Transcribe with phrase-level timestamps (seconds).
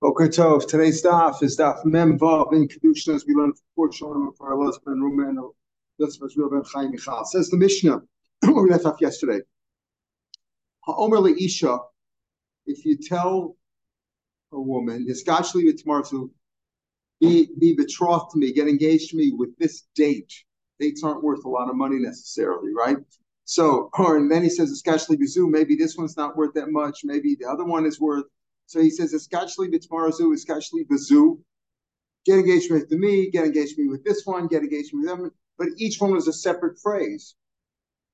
[0.00, 0.66] Boker Tov.
[0.66, 4.54] Today's daf is daf Mem Vav in Kedushin as we learned for Shalom for our
[4.54, 5.36] Elizabeth and Rumen
[5.98, 7.26] Elizabeth Ben Chaim Michal.
[7.26, 8.00] Says the Mishnah,
[8.42, 9.42] we left off yesterday.
[10.86, 11.80] Ha'omer Isha,
[12.64, 13.58] if you tell
[14.52, 16.30] a woman, Hiskashli V'Tmarzu,
[17.20, 20.32] be, be betrothed to me, get engaged to me with this date.
[20.78, 22.96] Dates aren't worth a lot of money necessarily, right?
[23.44, 27.00] So, or and then he says, especially bizu, maybe this one's not worth that much,
[27.04, 28.24] maybe the other one is worth.
[28.70, 31.40] So he says, especially bitmarazu, especially bizu.
[32.24, 35.28] Get engaged with me, get engaged with me with this one, get engaged with them.
[35.58, 37.34] But each one was a separate phrase.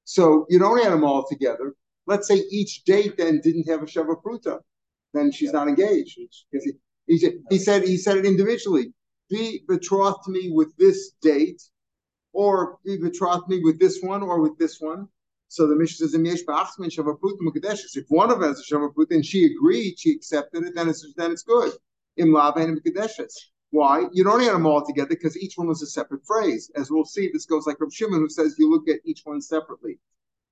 [0.05, 1.75] So you don't add them all together.
[2.07, 4.61] Let's say each date then didn't have a shava pruta,
[5.13, 6.19] then she's not engaged.
[6.51, 6.73] He,
[7.07, 8.95] he, he said he said it individually.
[9.29, 11.61] Be betrothed to me with this date,
[12.33, 15.07] or be betrothed me with this one or with this one.
[15.57, 16.15] So the Mishnah says,
[17.97, 21.33] If one of has a Shavaput and she agreed, she accepted it, then it's then
[21.33, 21.73] it's good.
[22.19, 22.35] Im
[23.71, 24.05] Why?
[24.13, 26.71] You don't add them all together because each one was a separate phrase.
[26.77, 29.41] As we'll see, this goes like from Shimon, who says you look at each one
[29.41, 29.99] separately.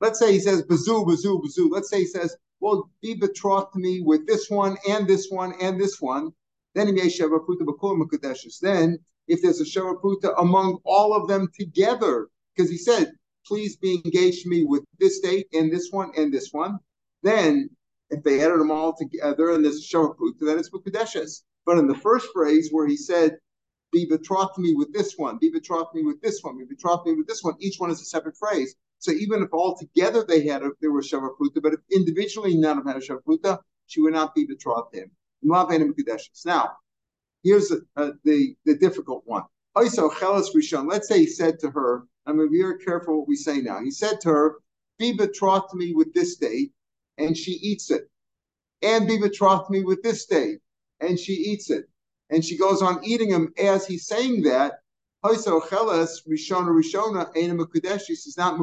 [0.00, 1.68] Let's say he says Bazoo, Bazoo, Bazoo.
[1.70, 5.52] Let's say he says, well, be betrothed to me with this one and this one
[5.60, 6.32] and this one.
[6.72, 8.58] Then he shavutta bakur mukadeshis.
[8.58, 13.12] Then, if there's a Shavapruta among all of them together, because he said,
[13.46, 16.78] please be engaged to me with this date and this one and this one,
[17.22, 17.70] then
[18.10, 21.42] if they added them all together and there's a Shavapruta, then it's Mukadeshes.
[21.66, 23.38] But in the first phrase where he said,
[23.92, 26.64] be betrothed to me with this one, be betrothed to me with this one, be
[26.64, 28.74] betrothed to me with this one, each one is a separate phrase.
[28.98, 32.78] So even if all together they had a, there was Shavapruta, but if individually none
[32.78, 35.10] of them had a Shavapruta, she would not be betrothed to him.
[35.42, 36.76] Now,
[37.42, 39.42] here's a, a, uh, the, the difficult one.
[39.76, 43.60] Let's say he said to her, I'm going to be very careful what we say
[43.60, 43.80] now.
[43.82, 44.56] He said to her,
[44.98, 46.72] Be betrothed to me with this date,
[47.18, 48.10] and she eats it.
[48.82, 50.60] And be betrothed to me with this date,
[51.00, 51.84] and she eats it.
[52.30, 54.74] And she goes on eating them as he's saying that.
[55.24, 58.00] Rishona Rishona.
[58.04, 58.58] She says not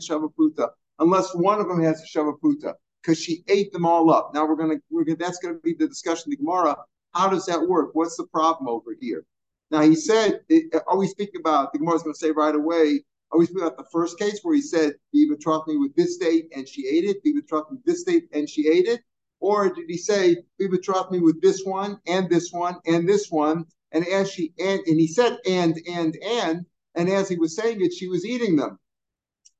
[0.00, 0.68] Shavapruta.
[0.98, 4.32] Unless one of them has a Shavapruta because she ate them all up.
[4.34, 6.76] Now we're gonna we're gonna that's gonna be the discussion the Gemara.
[7.12, 7.90] How does that work?
[7.94, 9.24] What's the problem over here?
[9.72, 10.44] Now he said,
[10.86, 13.06] are we speaking about the Gemara is going to say right away?
[13.30, 16.18] Are we speaking about the first case where he said, "Be betrothed me with this
[16.18, 17.22] date and she ate it"?
[17.22, 19.00] Be betrothed me with this date and she ate it,
[19.40, 23.30] or did he say, "Be betrothed me with this one and this one and this
[23.30, 23.64] one"?
[23.92, 27.80] And as she and and he said, "And and and," and as he was saying
[27.80, 28.78] it, she was eating them.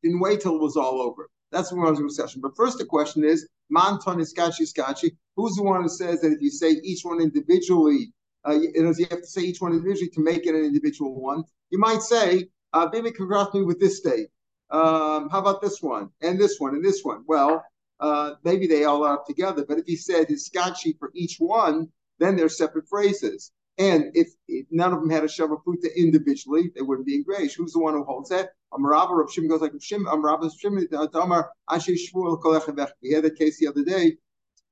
[0.02, 1.30] Didn't wait till it was all over.
[1.52, 2.42] That's the one discussion.
[2.42, 5.16] But first, the question is, Manton iskachi skachi.
[5.36, 8.12] Who's the one who says that if you say each one individually,
[8.47, 11.44] uh, you, you have to say each one individually to make it an individual one?
[11.70, 14.28] You might say, uh, Bibi congratulate me with this date.
[14.70, 17.25] Um, how about this one and this one and this one?
[17.26, 17.64] Well,
[18.00, 19.64] uh, maybe they all are together.
[19.66, 21.88] But if he said iskachi for each one,
[22.19, 23.53] then they're separate phrases.
[23.78, 27.56] And if, if, none of them had a Shavapruta individually, they wouldn't be engaged.
[27.56, 28.50] Who's the one who holds that?
[28.72, 33.30] Amarava, Rav Shimon goes like Shim, Amarava, Shimon, Tamar, Ashe Shmuel, Kolech We had a
[33.30, 34.16] case the other day,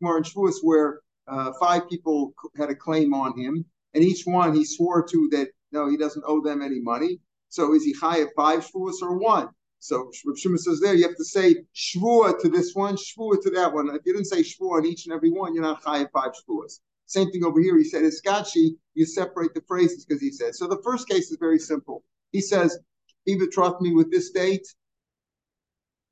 [0.00, 3.64] more in Shavuos, where uh, five people had a claim on him,
[3.94, 7.20] and each one he swore to that no, he doesn't owe them any money.
[7.48, 9.48] So is he high at five Shavuos or one?
[9.78, 13.50] So Rav Shimon says there you have to say shvua to this one, shvua to
[13.50, 13.88] that one.
[13.88, 16.32] If you didn't say shvua on each and every one, you're not high at five
[16.32, 16.80] shvuas.
[17.06, 17.76] Same thing over here.
[17.76, 20.54] He said, Iskachi, you separate the phrases because he said.
[20.54, 22.04] So the first case is very simple.
[22.30, 22.78] He says,
[23.24, 24.66] Be betrothed me with this date.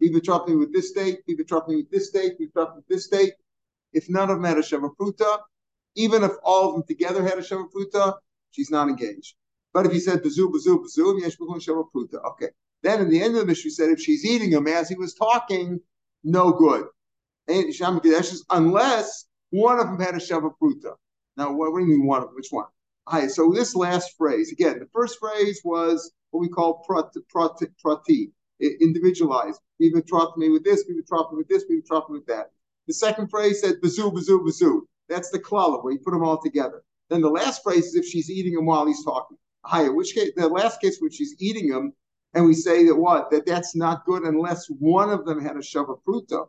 [0.00, 1.24] Be betrothed me with this date.
[1.26, 2.38] Be betrothed me with this date.
[2.38, 3.34] Be betrothed me with this date.
[3.92, 5.40] If none of them had a Shavapruta,
[5.96, 8.14] even if all of them together had a Shavapruta,
[8.50, 9.34] she's not engaged.
[9.72, 12.24] But if he said bazoo, bazoo, Bazu, um, Yesh Shavapruta.
[12.32, 12.48] Okay.
[12.82, 15.14] Then in the end of the he said, if she's eating him as he was
[15.14, 15.80] talking,
[16.22, 16.86] no good.
[17.48, 20.94] Unless one of them had a Shavapruta.
[21.36, 22.34] Now, what, what do you mean one of them?
[22.34, 22.66] Which one?
[23.06, 27.20] All right, so this last phrase, again, the first phrase was what we call prati,
[27.30, 29.60] prati, prati individualized.
[29.78, 32.50] Be betrothed me with this, be betrothed me with this, be betrothed me with that.
[32.88, 34.88] The second phrase said bazoo, bazoo, bazoo.
[35.08, 36.82] That's the klala, where you put them all together.
[37.08, 39.38] Then the last phrase is if she's eating them while he's talking.
[39.64, 41.92] Higher, which case, the last case when she's eating them,
[42.34, 43.30] and we say that what?
[43.30, 46.46] That that's not good unless one of them had a shavapruta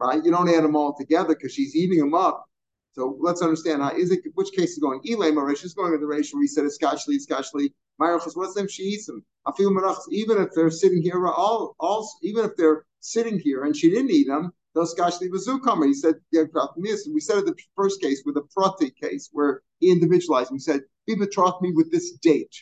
[0.00, 0.24] right?
[0.24, 2.46] You don't add them all together because she's eating them up.
[2.92, 5.00] So let's understand how is it which case is going?
[5.02, 8.68] Elay Marish is going in the ratio where he said Iskashli, Iskashli, Marachas, what's them?
[8.68, 9.24] She eats them.
[9.46, 13.64] I feel Marachas, even if they're sitting here, all all even if they're sitting here
[13.64, 15.86] and she didn't eat them, those Skashli Bazukamer.
[15.86, 20.50] He said, we said in the first case with the Prati case where he individualized.
[20.52, 22.54] He said, Be betrothed me with this date.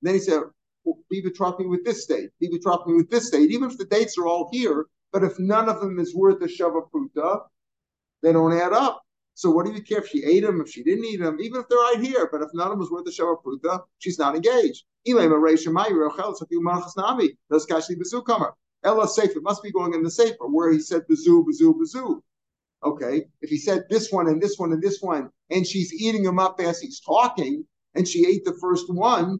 [0.00, 0.42] And then he said,
[1.10, 2.30] Be betrothed me with this date.
[2.40, 3.50] Be betrothed me with this date.
[3.50, 6.46] Even if the dates are all here, but if none of them is worth a
[6.46, 7.40] Shavapruta,
[8.22, 9.02] they don't add up.
[9.34, 11.60] So what do you care if she ate them, if she didn't eat them, even
[11.60, 12.28] if they're right here?
[12.30, 14.84] But if none of them was worth a shava pruta, she's not engaged.
[18.84, 19.36] Ella safe.
[19.36, 22.22] It must be going in the safer where he said bazoo, bazoo, bazoo.
[22.84, 26.24] Okay, if he said this one and this one and this one, and she's eating
[26.24, 27.64] them up as he's talking,
[27.94, 29.38] and she ate the first one,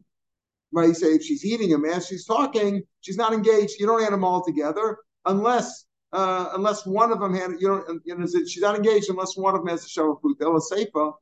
[0.71, 0.87] right?
[0.87, 3.79] You say if she's eating them as she's talking, she's not engaged.
[3.79, 7.99] You don't add them all together unless uh, unless one of them had you know,
[8.05, 10.37] you know she's not engaged unless one of them has a food.
[10.41, 11.13] Ella seifa,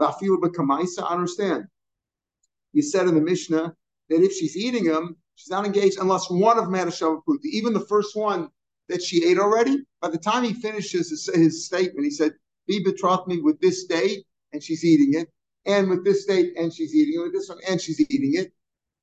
[0.00, 1.06] vafil b'kamaisa.
[1.08, 1.64] Understand?
[2.72, 3.74] You said in the Mishnah
[4.08, 7.22] that if she's eating them, she's not engaged unless one of a show of.
[7.44, 8.48] Even the first one
[8.88, 12.32] that she ate already, by the time he finishes his, his statement, he said,
[12.66, 15.28] Be betrothed me with this date, and she's eating it,
[15.66, 18.52] and with this date, and she's eating it, with this one, and she's eating it,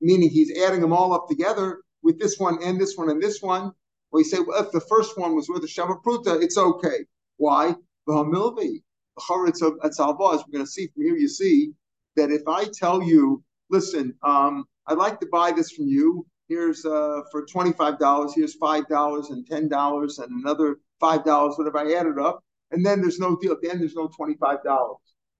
[0.00, 3.40] meaning he's adding them all up together with this one, and this one, and this
[3.40, 3.72] one.
[4.10, 7.04] Well, he said, well, if the first one was with a Shavapruta, it's okay.
[7.36, 7.74] Why?
[8.06, 8.82] The Hamilvi,
[9.16, 11.72] the Charetz at Salvaz, we're going to see from here, you see
[12.16, 16.84] that if I tell you, listen, um, I'd like to buy this from you, here's
[16.84, 22.44] uh, for $25, here's $5 and $10 and another $5, whatever I added up.
[22.70, 23.52] And then there's no deal.
[23.52, 24.96] At the end, there's no $25.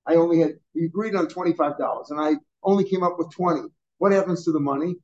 [0.06, 3.62] I only had, we agreed on $25 and I only came up with 20.
[3.98, 4.96] What happens to the money?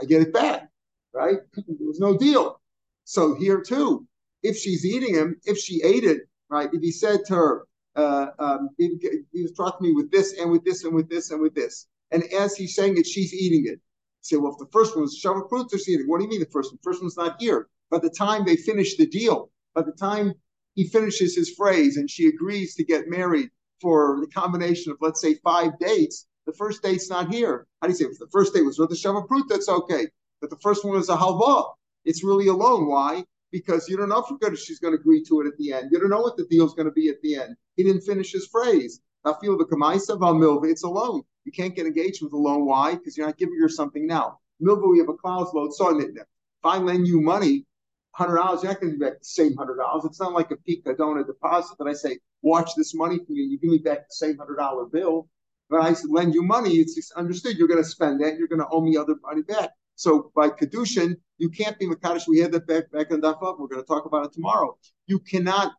[0.00, 0.68] I get it back,
[1.12, 1.38] right?
[1.54, 2.60] there was no deal.
[3.04, 4.06] So here too,
[4.42, 6.70] if she's eating him, if she ate it, right?
[6.72, 7.66] If he said to her,
[7.96, 8.96] uh, um, he,
[9.32, 11.86] he was me with this and with this and with this and with this.
[12.10, 13.80] And as he's saying it, she's eating it
[14.22, 16.70] say, well, if the first one was Shavah Pruta what do you mean the first
[16.70, 16.78] one?
[16.82, 17.68] The first one's not here.
[17.90, 20.34] By the time they finish the deal, by the time
[20.74, 25.20] he finishes his phrase and she agrees to get married for the combination of, let's
[25.20, 27.66] say, five dates, the first date's not here.
[27.80, 28.04] How do you say?
[28.06, 30.06] If the first date was with the Shavah Prut, that's okay.
[30.40, 31.72] But the first one was a halva.
[32.04, 32.88] It's really alone.
[32.88, 33.24] Why?
[33.52, 35.90] Because you don't know if she's going to agree to it at the end.
[35.90, 37.56] You don't know what the deal's going to be at the end.
[37.76, 39.00] He didn't finish his phrase.
[39.24, 40.70] I feel the kamaisa milva.
[40.70, 41.22] It's alone.
[41.44, 42.66] You can't get engaged with a loan.
[42.66, 42.94] Why?
[42.94, 44.38] Because you're not giving her something now.
[44.62, 45.72] Milva, we have a clouds load.
[45.72, 46.26] So if
[46.64, 47.66] I lend you money,
[48.12, 50.04] hundred dollars, you're not going to back the same hundred dollars.
[50.04, 53.58] It's not like a pikadon deposit that I say, watch this money for and you
[53.58, 55.28] give me back the same hundred dollar bill.
[55.68, 58.68] When I lend you money, it's understood you're going to spend that, you're going to
[58.70, 59.70] owe me other money back.
[59.94, 62.26] So by kedushin, you can't be makadosh.
[62.26, 64.76] We had that back back in Daf We're going to talk about it tomorrow.
[65.06, 65.72] You cannot.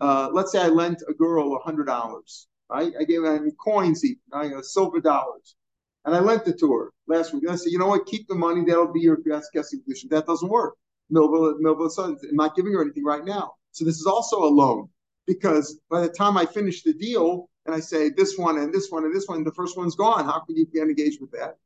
[0.00, 2.92] Uh, let's say I lent a girl hundred dollars right?
[2.98, 4.52] I gave her coins, right?
[4.52, 5.56] Uh, silver dollars.
[6.04, 7.44] And I lent it to her last week.
[7.44, 8.06] And I said, you know what?
[8.06, 8.64] Keep the money.
[8.66, 9.18] That'll be your
[9.52, 10.08] guessing position.
[10.10, 10.74] That doesn't work.
[11.10, 13.54] Millville, Millville I'm not giving her anything right now.
[13.70, 14.88] So this is also a loan
[15.26, 18.90] because by the time I finish the deal and I say this one and this
[18.90, 20.24] one and this one, the first one's gone.
[20.24, 21.56] How can you get engaged with that?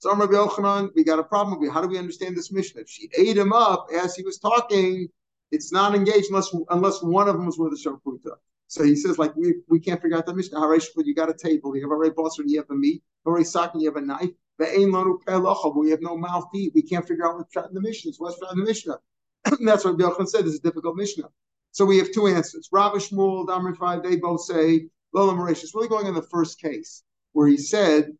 [0.00, 1.68] So Rabbi Yochanan, we got a problem.
[1.70, 2.82] How do we understand this Mishnah?
[2.82, 5.08] If she ate him up as he was talking,
[5.50, 8.36] it's not engaged unless unless one of them was with a shofruta.
[8.68, 10.60] So he says, like, we, we can't figure out the Mishnah.
[11.04, 13.72] You got a table, you have a ray boss, you have a meat, a sock,
[13.72, 14.30] and you have a knife.
[14.58, 16.72] We have no mouth to eat.
[16.74, 18.12] We can't figure out what's in the Mishnah.
[18.18, 18.98] What's in the Mishnah?
[19.64, 20.44] that's what Yochanan said.
[20.44, 21.28] This is a difficult Mishnah.
[21.72, 22.68] So we have two answers.
[22.70, 25.50] Rav Shmuel, Five, they both say, Lola.
[25.50, 28.10] It's really going in the first case where he said,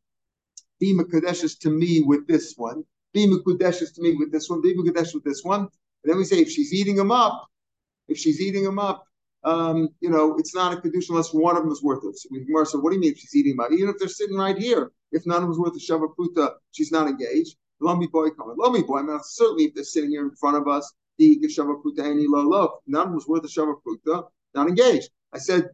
[0.81, 4.75] Be Makadeshes to me with this one, be Makudeshes to me with this one, be
[4.75, 5.61] Makudesh with this one.
[5.61, 5.71] And
[6.05, 7.47] then we say, if she's eating them up,
[8.07, 9.05] if she's eating them up,
[9.45, 12.19] um, you know, it's not a kedusha unless one of them is worth it.
[12.19, 13.77] So Gemara said, what do you mean if she's eating money?
[13.77, 16.55] Even if they're sitting right here, if none of them is worth a shava pruta,
[16.73, 17.57] she's not engaged.
[17.81, 18.57] Lummy boy coming.
[18.59, 21.81] Lummy boy, I mean, certainly if they're sitting here in front of us, the shava
[21.83, 22.79] pruta any low low.
[22.87, 24.25] None of them was worth a shava pruta,
[24.55, 25.11] not engaged.
[25.33, 25.69] I said,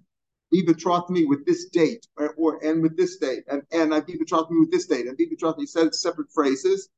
[0.51, 4.01] be betrothed me with this date, or, or and with this date, and and I
[4.01, 5.59] be betrothed me with this date, and be betrothed.
[5.59, 6.89] You said separate phrases.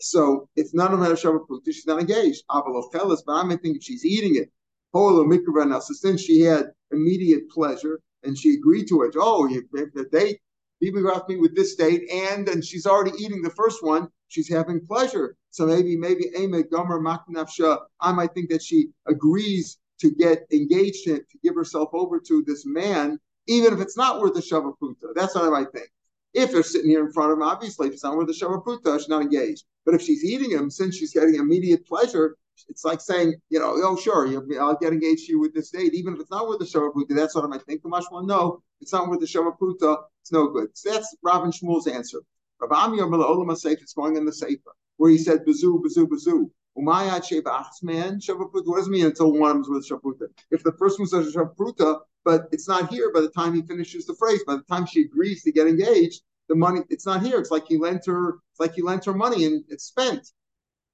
[0.00, 2.42] So if none of them have shava pruta, she's not engaged.
[2.50, 4.50] Avalochelas, but I'm thinking she's eating it.
[4.92, 10.40] So since she had immediate pleasure and she agreed to it, oh, the date,
[10.80, 14.08] Bibi brought me with this date, and and she's already eating the first one.
[14.28, 15.36] She's having pleasure.
[15.50, 17.78] So maybe maybe Ame Gomer Maknafsha.
[18.00, 22.42] I might think that she agrees to get engaged in, to give herself over to
[22.46, 25.12] this man, even if it's not worth a Shavaputa.
[25.14, 25.90] That's what I might think.
[26.32, 28.98] If they're sitting here in front of him, obviously, if it's not worth a Shavaputa,
[28.98, 29.64] she's not engaged.
[29.84, 32.36] But if she's eating him, since she's getting immediate pleasure,
[32.68, 34.28] it's like saying, you know, oh, sure,
[34.60, 37.14] I'll get engaged to you with this date, even if it's not worth the Shavapruta.
[37.14, 37.82] That's what I might think.
[37.82, 40.02] The Mashma, no, it's not worth the Shavapruta.
[40.22, 40.68] It's no good.
[40.74, 42.20] So that's Rav Shmuel's answer.
[42.60, 46.50] Rav Amir Olam Seif, it's going in the Sefer, where he said, Bazu, Bazu, Bazu.
[46.78, 48.66] Umayat Sheva man, Shavapruta.
[48.66, 50.28] What does it mean until one of them is with Shavapruta?
[50.50, 54.06] If the first one says Shavapruta, but it's not here by the time he finishes
[54.06, 57.38] the phrase, by the time she agrees to get engaged, the money, it's not here.
[57.38, 60.30] It's like he lent her, it's like he lent her money and it's spent.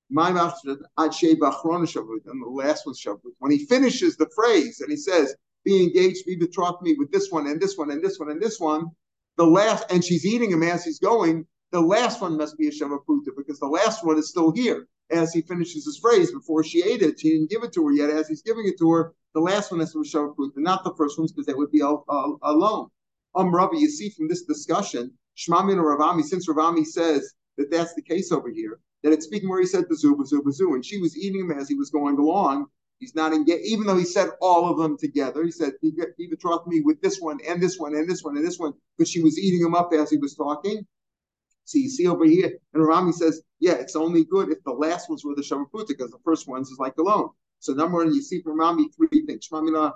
[0.09, 3.33] My master, Bakrona Shavuut, and the last one's Shavut.
[3.39, 5.35] When he finishes the phrase and he says,
[5.65, 8.41] be engaged, be betrothed me with this one and this one and this one and
[8.41, 8.87] this one.
[9.37, 11.45] The last, and she's eating him as he's going.
[11.73, 15.33] The last one must be a Shemapruta because the last one is still here as
[15.33, 17.19] he finishes his phrase before she ate it.
[17.19, 18.11] She didn't give it to her yet.
[18.11, 21.19] As he's giving it to her, the last one is a Shemapruta, not the first
[21.19, 22.89] ones because they would be alone.
[23.35, 27.95] Um, Rabbi, you see from this discussion, Shmamin or Ravami, since Ravami says that that's
[27.95, 30.99] the case over here, that it's speaking where he said bazu, bazu, bazu, and she
[30.99, 32.67] was eating him as he was going along.
[32.99, 35.45] He's not engaged, even though he said all of them together.
[35.45, 38.37] He said, he, he betrothed me with this one and this one and this one
[38.37, 40.85] and this one, but she was eating him up as he was talking.
[41.67, 45.09] So you see over here, and Rami says, yeah, it's only good if the last
[45.09, 47.29] ones were the Shavaputa, because the first ones is like alone.
[47.61, 49.49] So number one, you see from Rami three things.
[49.53, 49.93] Number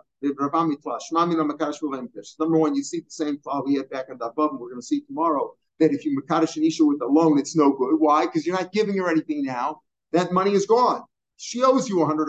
[2.59, 4.81] one, you see the same file we had back in the above, and we're going
[4.81, 7.97] to see tomorrow that if you Makadish an Isha with a loan, it's no good.
[7.99, 8.27] Why?
[8.27, 9.81] Because you're not giving her anything now.
[10.13, 11.03] That money is gone.
[11.37, 12.27] She owes you $100,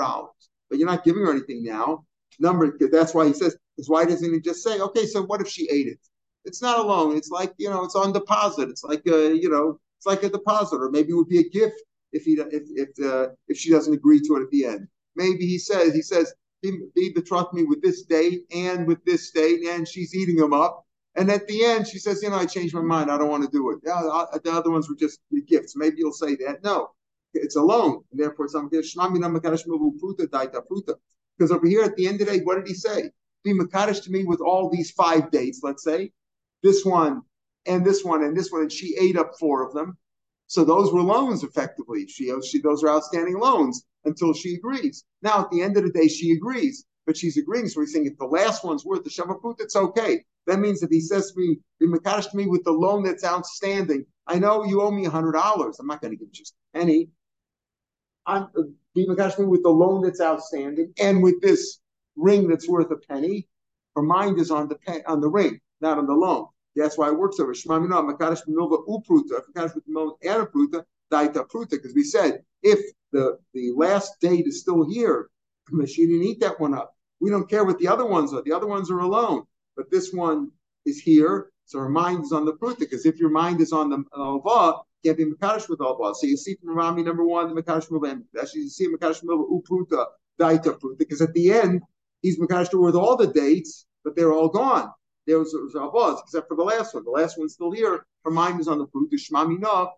[0.69, 2.05] but you're not giving her anything now.
[2.39, 5.47] Number, that's why he says, because why doesn't he just say, okay, so what if
[5.47, 5.99] she ate it?
[6.45, 7.17] It's not a loan.
[7.17, 8.69] It's like, you know, it's on deposit.
[8.69, 11.49] It's like, a, you know, it's like a deposit, or maybe it would be a
[11.49, 11.79] gift
[12.11, 14.87] if he if if uh, if she doesn't agree to it at the end.
[15.15, 19.29] Maybe he says he says be, be betrothed me with this date and with this
[19.29, 20.85] date, and she's eating them up.
[21.15, 23.11] And at the end, she says, you know, I changed my mind.
[23.11, 23.83] I don't want to do it.
[23.83, 25.75] The other ones were just gifts.
[25.75, 26.63] Maybe you'll say that.
[26.63, 26.91] No,
[27.33, 28.03] it's a loan.
[28.11, 28.53] And therefore, it's
[31.37, 33.11] because over here at the end of the day, what did he say?
[33.43, 36.11] Be Makadish to me with all these five dates, let's say,
[36.63, 37.23] this one
[37.65, 39.97] and this one and this one, and she ate up four of them.
[40.47, 42.07] So those were loans effectively.
[42.07, 45.03] She, she those are outstanding loans until she agrees.
[45.21, 47.67] Now at the end of the day, she agrees, but she's agreeing.
[47.67, 50.23] So we're saying if the last one's worth the shavaput, it's okay.
[50.47, 53.25] That means if he says to me, be makadosh to me with the loan that's
[53.25, 55.77] outstanding, I know you owe me a hundred dollars.
[55.77, 57.09] I'm not going to give you just a penny.
[58.25, 58.47] I'm
[58.95, 61.79] be makadosh to me with the loan that's outstanding and with this
[62.15, 63.45] ring that's worth a penny.
[63.93, 66.47] Her mind is on the pen, on the ring, not on the loan.
[66.77, 67.53] That's why it works over.
[67.53, 72.79] Shmamina, Makadish Milva Upruta, Makadish with Milva and Pruta, Daita Pruta, because we said if
[73.11, 75.29] the, the last date is still here,
[75.87, 76.95] she didn't eat that one up.
[77.21, 78.41] We don't care what the other ones are.
[78.41, 79.43] The other ones are alone,
[79.75, 80.51] but this one
[80.85, 81.51] is here.
[81.65, 84.79] So her mind is on the Pruta, because if your mind is on the Alva,
[85.05, 86.13] can't be Makadish with Alva.
[86.15, 90.05] So you see from Rami number one, the Milva, and actually you see Milva Upruta,
[90.39, 91.81] Daita Pruta, because at the end,
[92.21, 94.91] he's Makadish with all the dates, but they're all gone
[95.27, 97.03] there was, was except for the last one.
[97.03, 98.05] The last one's still here.
[98.25, 99.09] Her mind is on the fruit.
[99.11, 99.89] The Shmamina,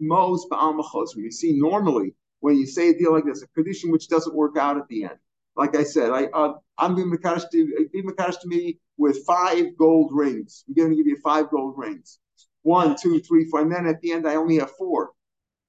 [0.00, 4.08] Mos Ba'al We see normally when you say a deal like this, a condition which
[4.08, 5.18] doesn't work out at the end.
[5.58, 9.76] Like I said, I, uh, I'm being Makadosh to, be Makadosh to me with five
[9.76, 10.64] gold rings.
[10.68, 12.20] I'm going to give you five gold rings.
[12.62, 13.62] One, two, three, four.
[13.62, 15.10] And then at the end, I only have four.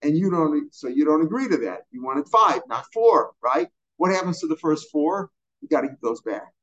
[0.03, 1.87] And you don't, so you don't agree to that.
[1.91, 3.67] You wanted five, not four, right?
[3.97, 5.31] What happens to the first four?
[5.61, 6.53] You got to give those back.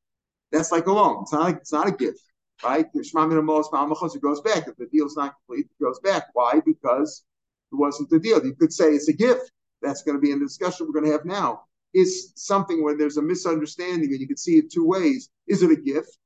[0.52, 1.22] That's like a loan.
[1.22, 2.22] It's not like it's not a gift,
[2.62, 2.86] right?
[2.94, 4.68] It goes back.
[4.68, 6.28] If the deal's not complete, it goes back.
[6.32, 6.60] Why?
[6.64, 7.24] Because
[7.72, 8.44] it wasn't the deal.
[8.44, 9.50] You could say it's a gift.
[9.82, 11.64] That's going to be in the discussion we're going to have now.
[12.02, 15.30] Is something where there's a misunderstanding and you can see it two ways.
[15.46, 16.18] Is it a gift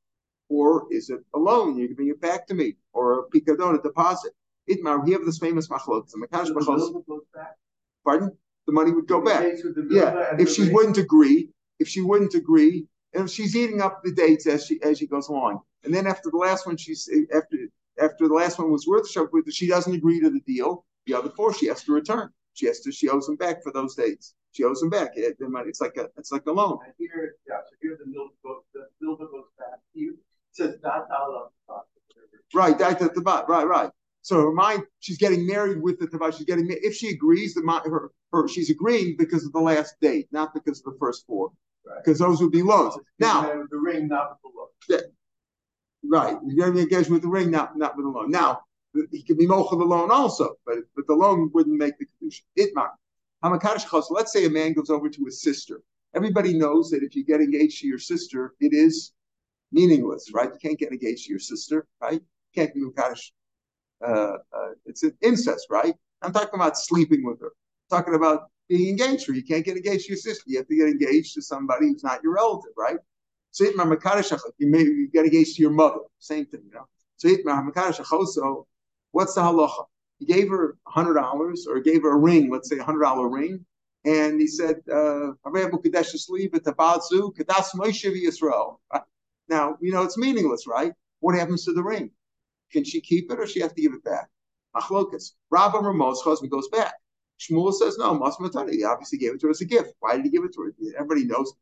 [0.48, 1.78] or is it a loan?
[1.78, 4.32] You can bring it back to me or a picadon, a deposit.
[4.68, 6.10] Itmar, we have this famous machlok.
[8.04, 8.30] Pardon?
[8.66, 9.44] The money would go back.
[9.90, 10.34] Yeah.
[10.38, 11.48] If she wouldn't agree,
[11.78, 15.28] if she wouldn't agree, and she's eating up the dates as she as she goes
[15.28, 15.60] along.
[15.84, 17.56] And then after the last one, she's after
[18.00, 19.08] after the last one was worth
[19.52, 20.84] she doesn't agree to the deal.
[21.06, 22.30] The other four, she has to return.
[22.54, 22.92] She has to.
[22.92, 24.34] She owes them back for those dates.
[24.52, 25.12] She owes them back.
[25.14, 26.78] It, it's like a it's like a loan.
[26.84, 27.58] And here, yeah.
[27.68, 29.78] So here the middle goes the middle goes back.
[29.92, 30.14] Here
[30.52, 31.06] says that
[32.52, 33.46] Right, that the tabat.
[33.46, 33.90] Right, right.
[34.22, 36.36] So her mind, she's getting married with the tabat.
[36.36, 40.28] She's getting if she agrees, the her her she's agreeing because of the last date,
[40.32, 41.52] not because of the first four
[41.98, 42.28] because right.
[42.28, 42.94] those would be loans.
[42.96, 44.68] Oh, now, the ring, not with the loan.
[44.88, 45.06] Yeah,
[46.04, 46.36] right.
[46.46, 48.30] You're going to engage with the ring, not, not with the loan.
[48.30, 48.62] Now,
[49.10, 52.06] he can be mocha the loan also, but but the loan wouldn't make the
[53.42, 53.88] condition.
[53.90, 54.10] Itmar.
[54.10, 55.80] Let's say a man goes over to his sister.
[56.14, 59.12] Everybody knows that if you get engaged to your sister, it is
[59.72, 60.50] meaningless, right?
[60.52, 62.14] You can't get engaged to your sister, right?
[62.14, 62.20] You
[62.54, 63.30] can't be Makadosh.
[64.06, 65.94] Uh, uh, it's an incest, right?
[66.22, 67.52] I'm talking about sleeping with her.
[67.90, 69.36] I'm talking about being engaged to her.
[69.36, 70.44] You can't get engaged to your sister.
[70.46, 72.98] You have to get engaged to somebody who's not your relative, right?
[73.52, 73.76] So you
[74.70, 76.00] may get engaged to your mother.
[76.18, 76.86] Same thing, you know.
[77.16, 78.66] So
[79.12, 79.84] what's the halacha?
[80.20, 83.28] He gave her hundred dollars or gave her a ring, let's say a hundred dollar
[83.28, 83.64] ring,
[84.04, 85.32] and he said, uh,
[89.48, 90.92] Now, you know, it's meaningless, right?
[91.20, 92.10] What happens to the ring?
[92.70, 94.28] Can she keep it or she have to give it back?
[94.76, 95.32] Achlokas.
[95.50, 96.94] Rabba Ramos husband goes back.
[97.40, 98.72] Shmuel says, no, Masmatani.
[98.72, 99.94] He obviously gave it to her as a gift.
[100.00, 100.74] Why did he give it to her?
[100.96, 101.54] Everybody knows.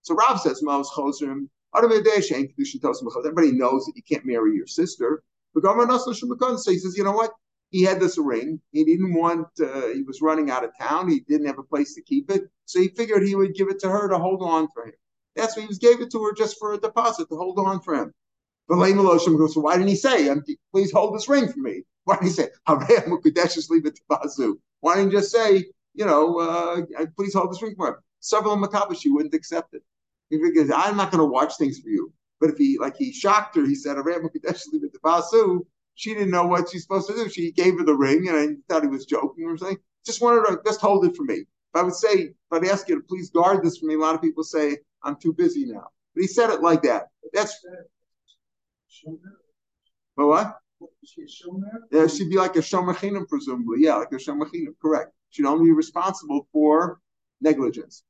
[0.00, 0.88] So Rav says, Everybody
[3.52, 5.22] knows that you can't marry your sister.
[5.54, 7.32] So he says, you know what?
[7.72, 8.60] He had this ring.
[8.70, 9.48] He didn't want.
[9.58, 11.08] Uh, he was running out of town.
[11.08, 13.80] He didn't have a place to keep it, so he figured he would give it
[13.80, 14.92] to her to hold on for him.
[15.36, 17.80] That's why he was gave it to her just for a deposit to hold on
[17.80, 18.12] for him.
[18.68, 20.28] But Lame goes, so why didn't he say,
[20.70, 21.82] please hold this ring for me?
[22.04, 24.58] Why didn't he say, Aramukadash just leave it to Bazu?
[24.80, 25.64] Why didn't he just say,
[25.94, 26.82] you know, uh,
[27.16, 27.94] please hold this ring for him?
[28.20, 29.82] Several Makabashi wouldn't accept it.
[30.28, 30.36] He
[30.72, 32.12] I'm not going to watch things for you.
[32.38, 35.00] But if he, like, he shocked her, he said, I ran Mokudashis leave it to
[35.02, 35.64] Basu,
[36.02, 37.28] she didn't know what she's supposed to do.
[37.28, 39.78] She gave her the ring, and I thought he was joking or something.
[40.04, 41.34] Just wanted to just hold it for me.
[41.34, 43.98] If I would say, if I'd ask you to please guard this for me, a
[43.98, 45.86] lot of people say, I'm too busy now.
[46.16, 47.04] But he said it like that.
[47.32, 47.56] That's
[50.16, 50.56] but what?
[51.92, 53.82] Yeah, she'd be like a shomer presumably.
[53.82, 54.48] Yeah, like a shomer
[54.82, 55.12] correct.
[55.30, 56.98] She'd only be responsible for
[57.40, 58.02] negligence.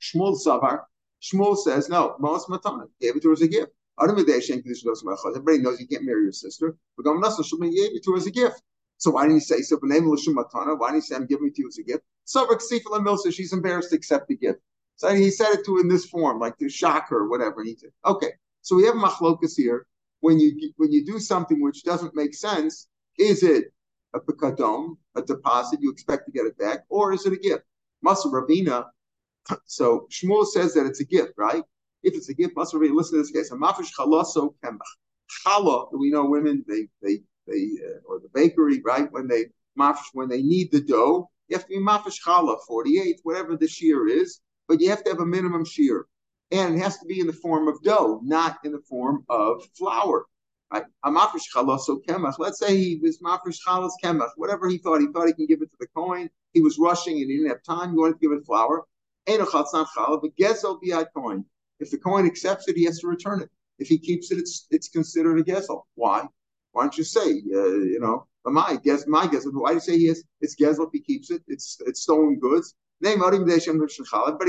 [0.00, 0.80] Shmuel Savar.
[1.22, 3.70] Shmuel says, no, Moas Matana gave it to her as a gift.
[4.00, 6.76] Everybody knows you can't marry your sister.
[6.96, 8.62] But Shulman gave it to as a gift.
[8.98, 9.78] So why didn't he say so?
[9.80, 12.04] Why didn't he say I'm giving it to you as a gift?
[12.26, 14.60] Savak Sifal Milsa, she's embarrassed to accept the gift.
[14.96, 17.64] So he said it to in this form, like to shock her, or whatever.
[17.64, 18.32] He said, okay.
[18.60, 19.86] So we have machlokas here.
[20.20, 23.72] When you when you do something which doesn't make sense, is it
[24.14, 27.64] a pekadon, a deposit you expect to get it back, or is it a gift?
[28.06, 28.86] Masa Ravina.
[29.64, 31.64] So Shmuel says that it's a gift, right?
[32.02, 32.94] If it's a gift, Masa Ravina.
[32.94, 33.50] Listen to this case.
[33.52, 34.78] A mafish chalaso kemach.
[35.44, 35.88] Chala.
[35.92, 39.10] We know women they they they uh, or the bakery, right?
[39.12, 39.46] When they
[39.78, 43.56] mafish when they need the dough, you have to be mafish chala, forty eight, whatever
[43.56, 46.06] the shear is, but you have to have a minimum shear
[46.52, 49.64] and it has to be in the form of dough, not in the form of
[49.74, 50.26] flour.
[50.70, 50.84] Right?
[51.04, 52.38] A mafish chalaso kemach.
[52.38, 55.00] Let's say he was mafresh chalas kemach, whatever he thought.
[55.00, 56.30] He thought he can give it to the Kohen.
[56.52, 57.92] He was rushing and he didn't have time.
[57.92, 58.84] He wanted to give it flour.
[59.26, 60.80] But gezel
[61.14, 61.44] Kohen.
[61.82, 63.50] If the Kohen accepts it, he has to return it.
[63.78, 65.82] If he keeps it, it's it's considered a gezel.
[65.96, 66.26] Why?
[66.72, 69.46] Why don't you say, uh, you know, my guess, my guess.
[69.46, 70.24] Why do you say he is?
[70.40, 71.42] It's gezel if he keeps it.
[71.48, 72.74] It's it's stolen goods.
[73.04, 73.38] Everybody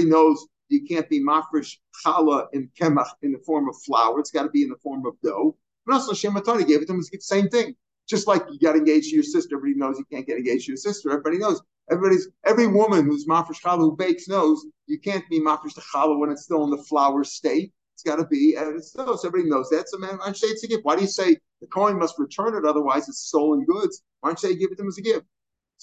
[0.06, 4.20] knows you can't be mafresh challah in kemach in the form of flour.
[4.20, 5.58] It's got to be in the form of dough.
[5.86, 7.00] But also Shematoni gave it to him.
[7.00, 7.76] It's the same thing.
[8.08, 10.72] Just like you got engaged to your sister, everybody knows you can't get engaged to
[10.72, 11.10] your sister.
[11.10, 11.62] Everybody knows.
[11.92, 16.32] Everybody's every woman who's mafresh challah who bakes knows you can't be mafresh challah when
[16.32, 17.72] it's still in the flour state.
[17.94, 19.18] It's got to be and it's still.
[19.18, 19.90] So everybody knows that.
[19.90, 20.86] So man, why don't you it's a gift?
[20.86, 22.66] Why do you say the Kohen must return it?
[22.66, 24.04] Otherwise, it's stolen goods.
[24.22, 25.26] Why don't you say give it to him as a gift?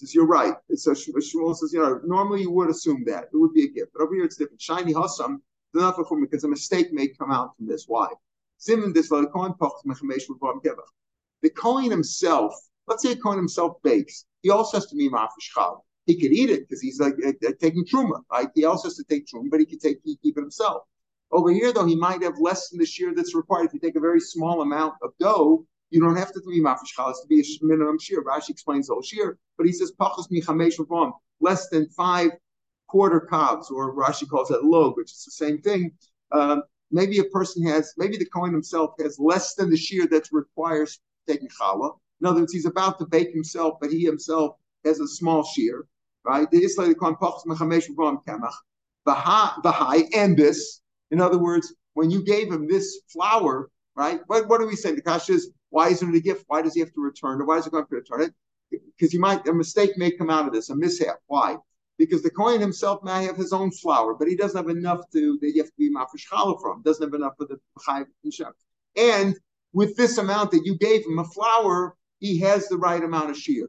[0.01, 0.55] says, you're right.
[0.69, 3.25] It's a, Shmuel says, you know, normally you would assume that.
[3.33, 3.93] It would be a gift.
[3.93, 4.61] But over here it's different.
[4.61, 7.85] Shiny Hassam, because a mistake may come out from this.
[7.87, 8.09] Why?
[11.43, 12.55] The Kohen himself,
[12.87, 15.53] let's say a Kohen himself bakes, he also has to be mafresh
[16.07, 18.49] He could eat it because he's like uh, uh, taking truma, right?
[18.55, 20.83] He also has to take truma, but he could take he keep it himself.
[21.33, 23.67] Over here, though, he might have less than the shear that's required.
[23.67, 26.95] If you take a very small amount of dough, you don't have to be mafresh
[26.97, 28.23] to be a minimum shear.
[28.23, 30.79] Rashi explains the whole shear, but he says pachos michamesh
[31.41, 32.31] less than five
[32.89, 35.93] quarter cobs, or Rashi calls that log, which is the same thing.
[36.33, 40.29] Um, maybe a person has, maybe the Kohen himself has less than the shear that
[40.33, 41.93] requires taking challah.
[42.21, 45.87] In other words, he's about to bake himself, but he himself has a small shear,
[46.25, 46.51] right?
[46.51, 48.53] The Israeli pachos michamesh kemach.
[49.07, 50.83] Bahai and this.
[51.11, 54.21] In other words, when you gave him this flour, right?
[54.27, 54.95] What, what do we say?
[54.95, 56.45] The kasha is why isn't it a gift?
[56.49, 57.45] Why does he have to return it?
[57.45, 58.35] Why is he going to return it?
[58.71, 61.17] Because you might a mistake may come out of this, a mishap.
[61.27, 61.57] Why?
[61.99, 65.39] Because the Kohen himself may have his own flour, but he doesn't have enough to
[65.41, 66.83] that you have to be mafresh from.
[66.83, 68.07] Doesn't have enough for the chayv
[68.97, 69.37] and
[69.73, 73.37] with this amount that you gave him a flour, he has the right amount of
[73.37, 73.69] shear.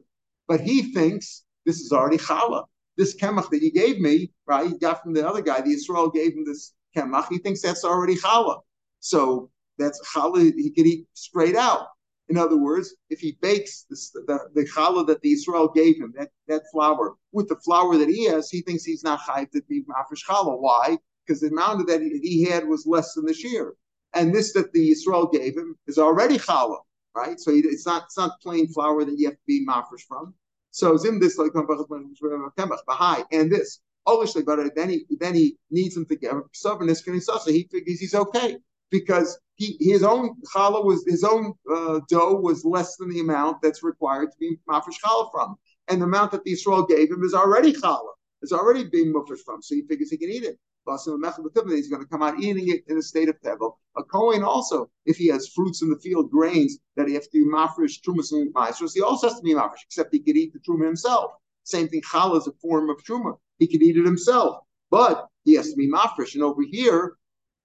[0.52, 2.64] But he thinks this is already challah.
[2.98, 4.68] This kemach that you gave me, right?
[4.68, 5.62] He got from the other guy.
[5.62, 7.28] The Israel gave him this kemach.
[7.30, 8.60] He thinks that's already challah.
[9.00, 11.86] So that's challah he could eat straight out.
[12.28, 16.12] In other words, if he bakes this, the, the challah that the Israel gave him,
[16.18, 19.62] that, that flour, with the flour that he has, he thinks he's not chayv to
[19.70, 20.60] be mafresh challah.
[20.60, 20.98] Why?
[21.26, 23.72] Because the amount that he had was less than the shear.
[24.12, 26.80] And this that the Israel gave him is already challah,
[27.16, 27.40] right?
[27.40, 30.34] So it's not it's not plain flour that you have to be mafresh from.
[30.72, 33.80] So zim this like high and this.
[34.04, 37.04] But then he then he needs him to give stubbornness.
[37.04, 38.56] He figures he's okay
[38.90, 43.62] because he, his own challah was his own uh, dough was less than the amount
[43.62, 45.56] that's required to be mafresh challah from,
[45.88, 48.14] and the amount that the Israel gave him is already challah.
[48.40, 50.58] It's already being mafresh from, so he figures he can eat it.
[50.86, 53.76] He's going to come out eating it in a state of tevel.
[53.96, 57.44] A Kohen also, if he has fruits in the field, grains that he has to
[57.44, 60.52] be mafresh trumas and maestros, he also has to be mafresh, except he could eat
[60.52, 61.32] the truma himself.
[61.64, 63.38] Same thing, challah is a form of truma.
[63.58, 66.34] He could eat it himself, but he has to be mafresh.
[66.34, 67.16] And over here,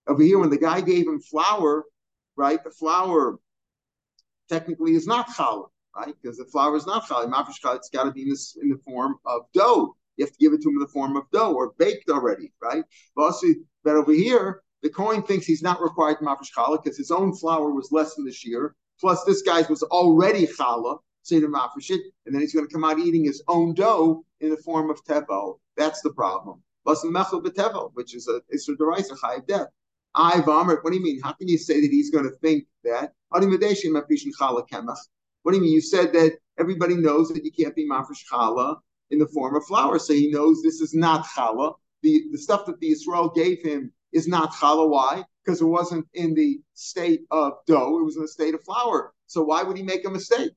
[0.07, 1.83] Over here, when the guy gave him flour,
[2.37, 3.39] right, the flour
[4.47, 6.15] technically is not challah, right?
[6.21, 7.29] Because the flour is not challah.
[7.29, 9.97] Mafresh challah, it's got to be in this in the form of dough.
[10.17, 12.51] You have to give it to him in the form of dough or baked already,
[12.61, 12.83] right?
[13.15, 13.47] But also,
[13.83, 17.35] but over here, the Kohen thinks he's not required to mafresh challah because his own
[17.35, 18.75] flour was less than the shear.
[18.99, 22.73] Plus, this guy's was already challah, so he didn't it, and then he's going to
[22.73, 25.59] come out eating his own dough in the form of tevel.
[25.75, 26.61] That's the problem.
[26.83, 29.67] Plus, mechel which is a it's a deraisa chayiv death.
[30.15, 30.83] I vomit.
[30.83, 31.21] What do you mean?
[31.21, 33.13] How can you say that he's going to think that?
[33.29, 33.51] What do you
[35.61, 35.73] mean?
[35.73, 38.77] You said that everybody knows that you can't be mafresh challah
[39.11, 41.75] in the form of flour, so he knows this is not challah.
[42.03, 44.89] The the stuff that the Israel gave him is not challah.
[44.89, 45.23] Why?
[45.43, 49.13] Because it wasn't in the state of dough; it was in the state of flour.
[49.27, 50.51] So why would he make a mistake?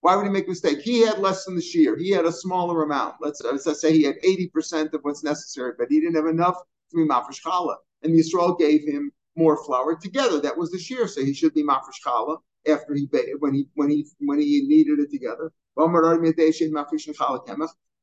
[0.00, 0.78] Why would he make a mistake?
[0.78, 1.96] He had less than the shear.
[1.96, 3.16] He had a smaller amount.
[3.20, 6.56] Let's, let's say he had 80% of what's necessary, but he didn't have enough
[6.90, 10.40] to be mafresh challah and the Yisrael gave him more flour together.
[10.40, 13.08] That was the shear, so he should be mafresh challah after he
[13.38, 15.52] when he when he when he kneaded it together.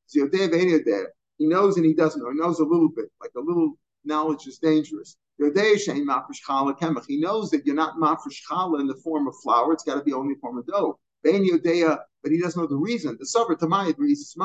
[0.08, 2.32] He knows and he doesn't know.
[2.32, 5.18] He knows a little bit, like a little knowledge is dangerous.
[5.38, 5.84] He knows
[7.52, 9.74] that you're not mafresh in the form of flour.
[9.74, 10.98] It's got to be only form of dough.
[11.24, 13.18] But he doesn't know the reason.
[13.20, 14.36] The Sabra Tamayid reads,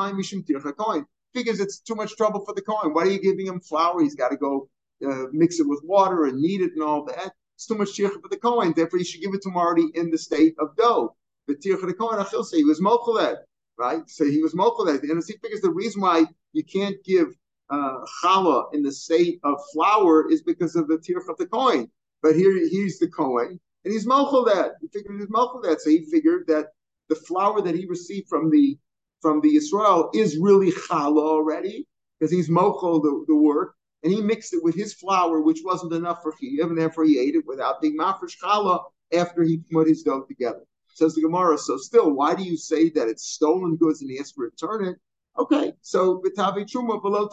[1.33, 2.93] figures it's too much trouble for the Kohen.
[2.93, 4.01] Why are you giving him flour?
[4.01, 4.69] He's got to go
[5.05, 7.33] uh, mix it with water and knead it and all that.
[7.55, 8.73] It's too much tircha for the Kohen.
[8.75, 11.15] Therefore, you should give it to already in the state of dough.
[11.47, 13.37] But tircha the Kohen, Achil say he was mochaled,
[13.77, 14.09] right?
[14.09, 15.01] So he was mochaled.
[15.01, 17.27] And he figures the reason why you can't give
[17.69, 21.89] uh, challah in the state of flour is because of the tircha of the Kohen.
[22.21, 24.73] But here he's the Kohen, and he's that.
[24.81, 25.77] He figured he's that.
[25.81, 26.67] So he figured that
[27.09, 28.77] the flour that he received from the
[29.21, 31.87] from the Israel is really challah already
[32.19, 35.93] because he's mochel the, the work and he mixed it with his flour, which wasn't
[35.93, 39.87] enough for Chiyuv, and therefore he ate it without being mafresh challah after he put
[39.87, 40.65] his dough together.
[40.93, 41.57] Says the Gemara.
[41.57, 44.85] So still, why do you say that it's stolen goods and he has to return
[44.85, 44.97] it?
[45.37, 47.29] Okay, so v'tavi truma below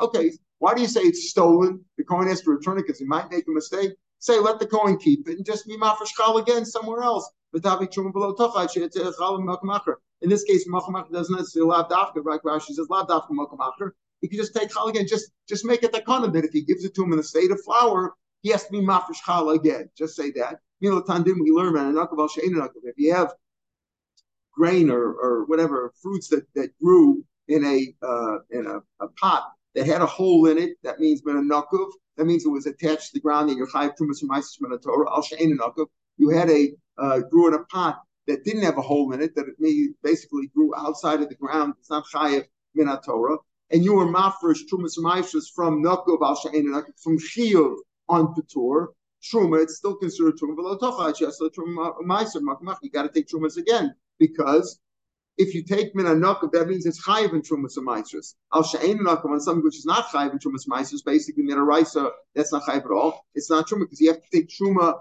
[0.00, 1.84] Okay, why do you say it's stolen?
[1.96, 3.92] The Kohen has to return it because he might make a mistake.
[4.18, 7.30] Say let the Kohen keep it and just be mafresh chal again somewhere else.
[7.54, 8.34] V'tavi truma below
[10.22, 12.40] in this case, Machamacher doesn't necessarily lav dafka, right?
[12.42, 13.90] Rashi says lav dafka Machamacher.
[14.20, 16.62] He can just take chal again, just just make it the kana that if he
[16.62, 18.86] gives it to him in the state of flour, he has to be
[19.24, 19.88] chal again.
[19.96, 20.58] Just say that.
[20.82, 23.32] Milotandim, we learn man If you have
[24.52, 29.52] grain or, or whatever fruits that, that grew in a uh, in a, a, pot
[29.74, 31.32] that had a hole in it, that means a
[32.16, 34.20] That means it was attached to the ground and you're chayiv tumas
[34.58, 35.10] from Torah.
[35.10, 35.58] Al she'ein
[36.18, 39.34] You had a uh, grew in a pot that didn't have a hole in it,
[39.36, 43.38] that it basically grew outside of the ground, it's not chayiv min Torah,
[43.70, 46.36] and you were mafresh trumas ma'ishas from nakov al
[47.02, 47.76] from chiyuv
[48.12, 48.88] on patur,
[49.22, 52.40] truma, it's still considered truma below tocha, just truma ma'aser,
[52.82, 54.78] you got to take trumas again, because
[55.38, 58.34] if you take min that means it's chayiv in trumas ma'ishas.
[58.52, 61.56] Al she'en nakov on something which is not chayiv in trumas ma'ishas, basically min
[62.34, 63.24] that's not chayiv at all.
[63.34, 64.98] It's not truma because you have to take truma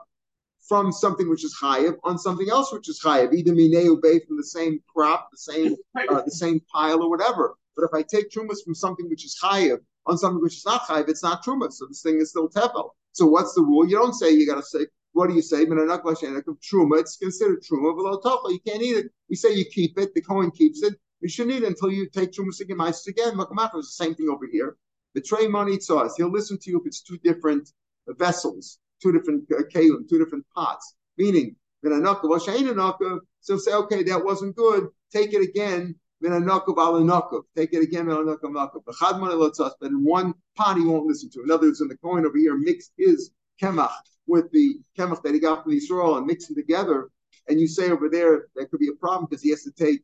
[0.70, 4.38] from something which is chayiv on something else which is chayiv, either mineu bay from
[4.38, 5.76] the same crop, the same
[6.10, 7.56] uh, the same pile or whatever.
[7.76, 10.84] But if I take trumas from something which is chayiv on something which is not
[10.84, 11.74] chayiv, it's not truma.
[11.74, 12.92] So this thing is still tevel.
[13.14, 13.88] So what's the rule?
[13.88, 14.88] You don't say you got to say.
[15.14, 15.66] What do you say?
[15.66, 17.00] Truma.
[17.00, 18.52] It's considered truma tefel.
[18.52, 19.12] You can't eat it.
[19.30, 20.14] We say you keep it.
[20.14, 20.94] The Kohen keeps it.
[21.20, 22.78] You shouldn't eat it until you take trumas again.
[22.80, 24.78] It's the same thing over here.
[25.14, 26.16] The tray money us.
[26.16, 27.70] He'll listen to you if it's two different
[28.08, 30.96] vessels two different uh, kalim, two different pots.
[31.18, 34.88] Meaning, so say, okay, that wasn't good.
[35.12, 35.96] Take it again.
[36.22, 38.06] Take it again.
[38.06, 41.44] But in one pot, he won't listen to.
[41.44, 43.32] In other words, in the coin over here, mixed his
[43.62, 43.92] kemach
[44.28, 47.10] with the kemach that he got from Israel and mix them together.
[47.50, 50.02] And you say over there that could be a problem because he has to take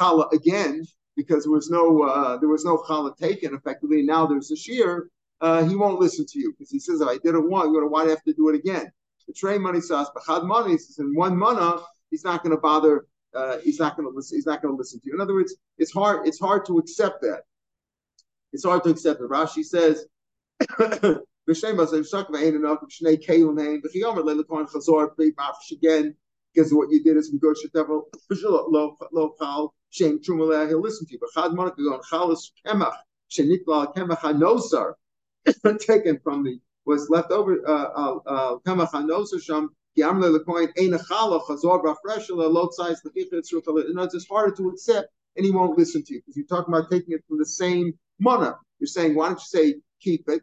[0.00, 0.84] challah again
[1.16, 4.02] because there was no uh, there was no challah taken effectively.
[4.02, 5.08] Now there's a shear
[5.40, 8.08] uh, he won't listen to you because he says, I did it once, why do
[8.08, 8.92] I have to do it again?
[9.26, 11.78] The train money says, Bachad money in one mana,
[12.10, 13.06] he's not going to bother.
[13.34, 14.36] Uh, he's not going to listen.
[14.36, 15.14] He's not going to listen to you.
[15.14, 16.26] In other words, it's hard.
[16.26, 17.42] It's hard to accept that.
[18.52, 19.28] It's hard to accept it.
[19.30, 20.06] Rashi says,
[26.52, 27.56] because what you did is good
[29.90, 31.30] shame trumala he'll listen to you but
[32.66, 32.94] kemach
[33.96, 34.94] kemach hanosar
[35.80, 38.56] taken from the was left over uh, uh, uh,
[44.14, 47.14] it's harder to accept and he won't listen to you because you're talking about taking
[47.14, 48.56] it from the same mana.
[48.78, 50.42] You're saying, why don't you say keep it?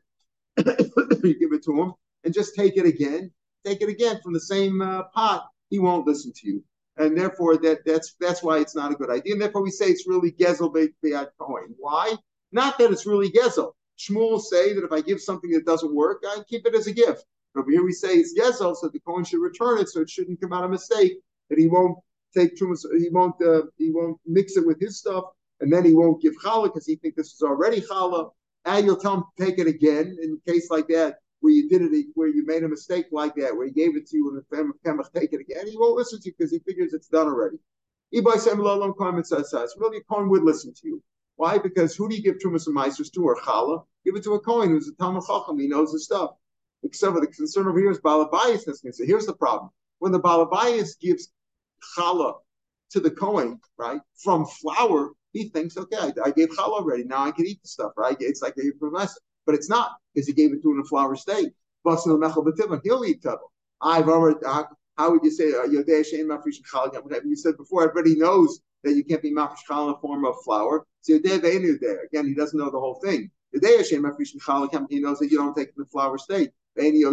[1.23, 1.93] you give it to him,
[2.23, 3.31] and just take it again,
[3.65, 6.63] take it again from the same uh, pot, he won't listen to you.
[6.97, 9.33] And therefore, that that's that's why it's not a good idea.
[9.33, 11.75] And therefore, we say it's really gezel beyad Kohen.
[11.77, 12.15] Why?
[12.51, 13.73] Not that it's really gezel.
[13.99, 16.93] Shmuel say that if I give something that doesn't work, I keep it as a
[16.93, 17.23] gift.
[17.69, 20.53] Here we say it's gezel, so the kohen should return it, so it shouldn't come
[20.53, 21.13] out a mistake.
[21.49, 21.97] That he won't
[22.35, 25.25] take trumas, he won't uh, he won't mix it with his stuff,
[25.61, 28.31] and then he won't give challah because he thinks this is already challah.
[28.65, 31.81] And you'll tell him take it again in a case like that where you did
[31.81, 34.37] it, where you made a mistake like that, where he gave it to you and
[34.37, 37.27] the family take it again, he won't listen to you because he figures it's done
[37.27, 37.57] already.
[38.13, 38.39] Abaye
[39.25, 41.03] says Really, a Kohen would listen to you.
[41.35, 41.57] Why?
[41.57, 43.83] Because who do you give Trumas and Meisters to or Chala?
[44.05, 45.59] Give it to a Kohen who's a Talmud Chacham.
[45.59, 46.31] He knows his stuff.
[46.83, 48.61] Except for the concern over here is Balabayas.
[48.93, 49.69] So here's the problem.
[49.99, 51.29] When the Balabayas gives
[51.97, 52.35] Chala
[52.91, 57.03] to the Kohen, right, from flour, he thinks, okay, I, I gave Chala already.
[57.03, 58.15] Now I can eat the stuff, right?
[58.19, 61.15] It's like a professor but it's not because he gave it to in a flour
[61.15, 61.53] state.
[61.83, 63.51] He'll eat trouble.
[63.81, 64.39] I've already.
[64.45, 69.69] How would you say uh, You said before, everybody knows that you can't be mafresh
[69.69, 70.85] in the form of flour.
[71.01, 71.15] So.
[71.15, 73.31] Again, he doesn't know the whole thing.
[73.53, 73.89] He knows
[75.19, 76.51] that you don't take the flour state.
[76.77, 77.03] He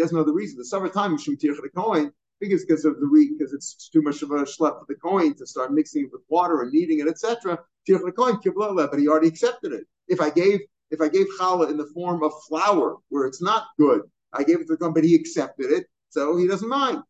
[0.00, 0.58] doesn't know the reason.
[0.58, 4.22] The summertime, you should the Kohen because because of the re because it's too much
[4.22, 7.08] of a schlep for the Kohen to start mixing it with water and kneading it,
[7.08, 7.58] etc.
[7.86, 9.86] But he already accepted it.
[10.08, 13.66] If I gave if I gave challah in the form of flour, where it's not
[13.78, 17.02] good, I gave it to him, but he accepted it, so he doesn't mind.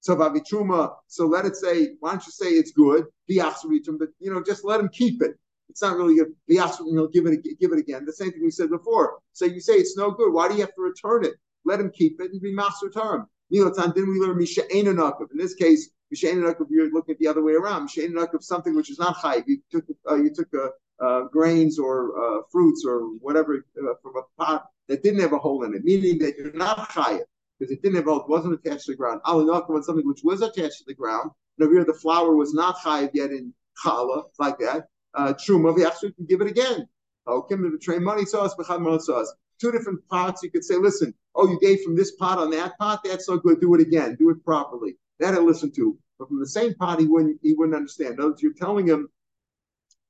[0.00, 4.42] So Vavitruma, so let it say, why don't you say it's good, but you know,
[4.42, 5.36] just let him keep it.
[5.68, 8.04] It's not really a he'll give it give it again.
[8.04, 9.18] The same thing we said before.
[9.32, 10.32] So you say it's no good.
[10.32, 11.34] Why do you have to return it?
[11.64, 13.28] Let him keep it and be master term.
[13.52, 14.96] Milotan, didn't we learn Misha In
[15.34, 17.84] this case, Misha you're looking at the other way around.
[17.84, 19.44] Misha Enanak of something which is not chayv.
[19.46, 24.14] You took uh, you took a uh, grains or uh, fruits or whatever uh, from
[24.16, 27.22] a pot that didn't have a hole in it, meaning that you're not chayav
[27.58, 29.20] because it didn't have a hole, wasn't attached to the ground.
[29.26, 31.30] Alinaka was something which was attached to the ground.
[31.58, 33.52] And here the flour was not chayav yet in
[33.84, 34.88] challah, like that.
[35.14, 36.88] Uh, truma, actually can give it again.
[37.26, 39.34] Okay, the train money sauce, sauce.
[39.60, 40.42] Two different pots.
[40.42, 43.00] You could say, listen, oh, you gave from this pot on that pot.
[43.04, 43.60] That's no good.
[43.60, 44.16] Do it again.
[44.18, 44.96] Do it properly.
[45.18, 45.98] That I listen to.
[46.18, 47.38] But from the same pot, he wouldn't.
[47.42, 48.18] He wouldn't understand.
[48.18, 49.08] In words, you're telling him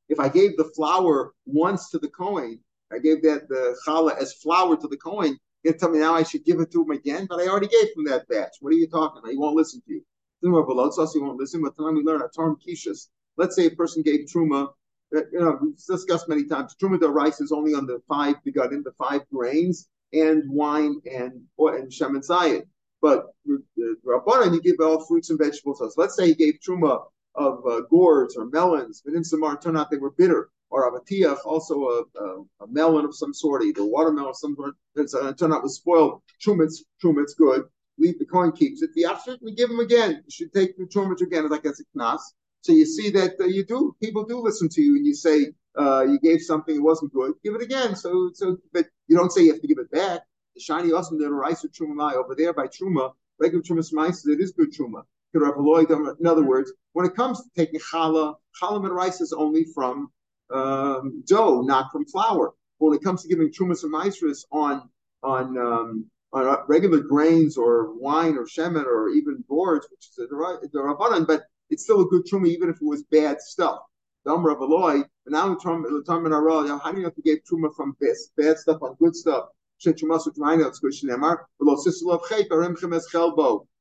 [0.09, 2.61] if I gave the flour once to the Kohen,
[2.93, 6.23] I gave that the challah as flour to the Kohen, you tell me now I
[6.23, 8.57] should give it to him again, but I already gave him that batch.
[8.61, 9.31] What are you talking about?
[9.31, 10.03] He won't listen to you.
[10.41, 13.09] He won't listen, but time we learn a term kishas.
[13.37, 14.69] Let's say a person gave truma,
[15.12, 16.75] you know, we've discussed many times.
[16.81, 21.42] Truma the rice is only on the five begotten, the five grains, and wine and
[21.57, 22.64] or, and shem and.
[23.01, 23.57] But uh,
[24.05, 25.79] Rabbanan, you give all fruits and vegetables.
[25.79, 29.79] So let's say he gave truma of uh, gourds or melons, but in Samar turned
[29.79, 33.85] out they were bitter, or avatiach, also a, a, a, melon of some sort, either
[33.85, 36.21] watermelon of some sort, uh, turned out was spoiled.
[36.40, 37.62] Trumit's, trumit's good.
[37.99, 38.90] Leave the Kohen keeps it.
[38.94, 40.23] The after we give them again.
[40.25, 42.21] You should take the trumit's again, like as a knas.
[42.62, 45.53] So you see that uh, you do, people do listen to you, and you say
[45.79, 47.94] uh, you gave something that wasn't good, give it again.
[47.94, 50.23] So, so, but you don't say you have to give it back.
[50.55, 54.40] The shiny awesome the rice of truma over there by truma, regular truma mice, it
[54.40, 55.03] is good truma.
[55.35, 60.11] In other words, when it comes to taking challah, challah and rice is only from
[60.53, 62.55] um, dough, not from flour.
[62.79, 64.88] When it comes to giving trumas and maestras on
[65.23, 70.81] on um, on regular grains or wine or shemen or even boards, which is the
[70.81, 73.81] rabbanon, but it's still a good truma even if it was bad stuff.
[74.26, 78.31] Dam Rav Eloi, but now how do you know if you gave truma from this
[78.37, 79.48] bad stuff on good stuff?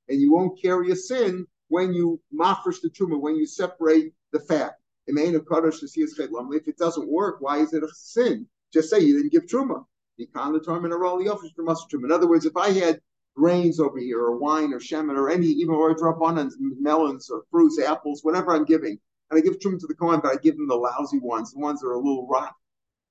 [0.10, 4.40] and you won't carry a sin when you mafresh the truma, when you separate the
[4.40, 4.74] fat.
[5.08, 8.48] If it doesn't work, why is it a sin?
[8.74, 9.48] Just say you didn't give.
[9.50, 12.06] The the Aral, truma.
[12.06, 13.02] In other words, if I had
[13.38, 17.80] grains over here, or wine, or shemen, or any, even or drabanans, melons, or fruits,
[17.80, 20.68] apples, whatever I'm giving, and I give truma to the Kohen, but I give them
[20.68, 22.56] the lousy ones, the ones that are a little rotten.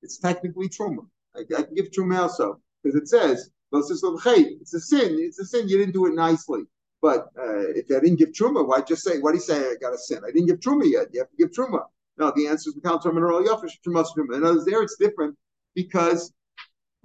[0.02, 1.06] It's technically truma.
[1.36, 5.16] I, I can give truma also because it says it's a sin.
[5.20, 5.68] It's a sin.
[5.68, 6.62] You didn't do it nicely.
[7.02, 9.18] But uh, if I didn't give truma, why just say?
[9.18, 9.58] What do you say?
[9.58, 10.22] I got a sin.
[10.26, 11.08] I didn't give truma yet.
[11.12, 11.84] You have to give truma.
[12.18, 14.36] No, the answer is the count terminal yafish truma truma.
[14.36, 15.36] In other words, there it's different
[15.74, 16.32] because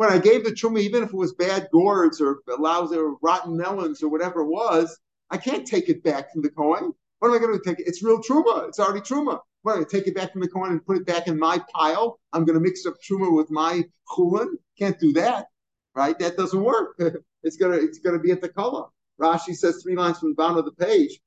[0.02, 3.56] when I gave the truma, even if it was bad gourds or lousy or rotten
[3.56, 4.98] melons or whatever it was,
[5.30, 6.92] I can't take it back from the Kohen.
[7.20, 7.88] What am I going to take it?
[7.88, 8.68] It's real truma.
[8.68, 9.42] It's already truma.
[9.62, 11.28] What am I going to take it back from the Kohen and put it back
[11.28, 12.20] in my pile?
[12.34, 14.48] I'm going to mix up truma with my chulin.
[14.80, 15.46] Can't do that,
[15.94, 16.18] right?
[16.18, 17.00] That doesn't work.
[17.44, 18.86] it's gonna it's gonna be at the color.
[19.22, 21.20] Rashi says three lines from the bottom of the page.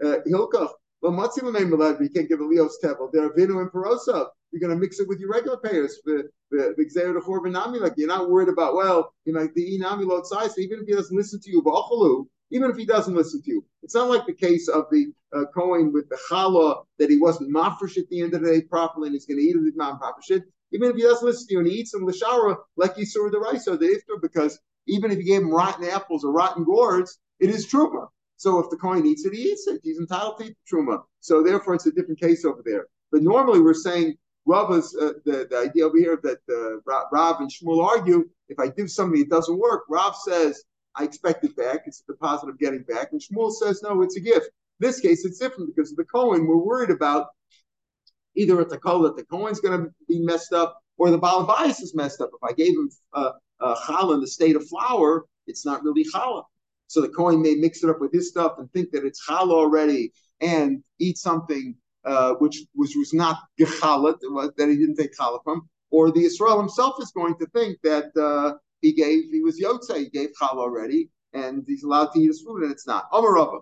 [0.00, 0.70] Uh, Hilkach,
[1.02, 1.42] Well, Matzi
[2.00, 3.10] you can't give a Leo's tevel.
[3.10, 4.28] There are Vinu and Perosa.
[4.52, 5.98] You're going to mix it with your regular payers.
[6.52, 8.74] Like you're not worried about.
[8.74, 10.58] Well, you know, the Inami load size.
[10.58, 13.94] Even if he doesn't listen to you, even if he doesn't listen to you, it's
[13.94, 17.96] not like the case of the uh, Cohen with the challah that he wasn't mafresh
[17.96, 19.98] at the end of the day properly, and he's going to eat it with non
[20.00, 20.42] mafresh.
[20.72, 23.30] Even if he doesn't listen to you and he eats some lashara like you saw
[23.30, 26.64] the rice or the iftar, because even if you gave him rotten apples or rotten
[26.64, 28.08] gourds, it is truma.
[28.40, 29.82] So if the coin eats it, he eats it.
[29.84, 31.02] He's entitled to eat the truma.
[31.20, 32.86] So therefore, it's a different case over there.
[33.12, 36.80] But normally, we're saying Rava's uh, the, the idea over here that uh,
[37.12, 39.82] Rav and Shmuel argue if I do something it doesn't work.
[39.90, 41.80] Rav says I expect it back.
[41.84, 44.46] It's a deposit of getting back, and Shmuel says no, it's a gift.
[44.46, 46.46] In this case, it's different because of the Kohen.
[46.46, 47.26] We're worried about
[48.36, 51.82] either at the call that the Kohen's going to be messed up or the Balabais
[51.82, 52.30] is messed up.
[52.32, 56.06] If I gave him uh, uh, challah in the state of flour, it's not really
[56.06, 56.44] challah.
[56.90, 59.52] So the Kohen may mix it up with his stuff and think that it's challah
[59.52, 64.18] already and eat something uh, which, which was not gechalat,
[64.56, 65.68] that he didn't take challah from.
[65.92, 69.96] Or the Israel himself is going to think that uh, he gave, he was yotze,
[69.96, 73.08] he gave challah already, and he's allowed to eat his food, and it's not.
[73.12, 73.60] Amarava.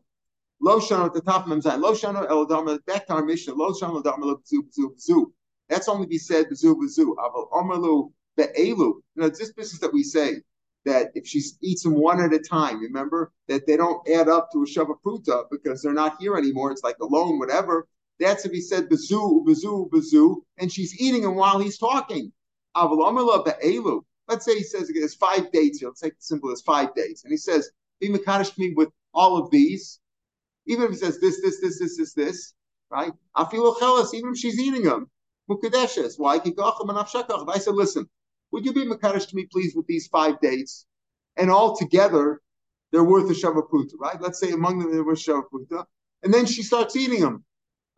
[0.62, 1.78] Lo shana at the top of Memzai.
[1.78, 3.52] Lo shana el dharma, back to our Mishnah.
[3.52, 5.26] Lo shana dharma b'zu b'zu b'zu.
[5.68, 7.14] That's only be said b'zu b'zu.
[7.16, 8.78] Aval omerlu be'elu.
[8.78, 10.40] You know, this business that we say
[10.88, 14.50] that if she eats them one at a time, remember that they don't add up
[14.52, 16.72] to a shavapruta because they're not here anymore.
[16.72, 17.86] It's like a loan, whatever.
[18.18, 22.32] That's if he said bazoo, bazoo, bazoo, and she's eating them while he's talking.
[22.74, 25.82] Let's say he says there's five dates.
[25.82, 27.70] Let's take the simple as five dates, And he says,
[28.00, 30.00] be Makadish me with all of these.
[30.66, 32.54] Even if he says this, this, this, this, this, this,
[32.90, 33.12] right?
[33.36, 35.10] Afilo Even if she's eating them.
[35.48, 36.18] Mukadeshes.
[36.18, 36.36] Why?
[36.36, 38.08] I said, listen,
[38.52, 40.86] would you be Makarish to me, please, with these five dates?
[41.36, 42.40] And all together,
[42.90, 44.20] they're worth a Shavaputa, right?
[44.20, 45.84] Let's say among them there was Shavaputa.
[46.22, 47.44] And then she starts eating them.